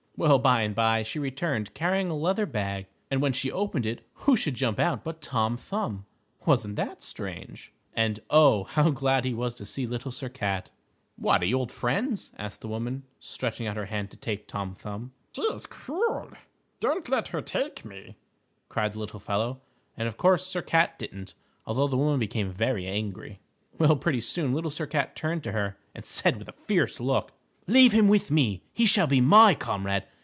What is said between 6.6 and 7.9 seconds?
that strange?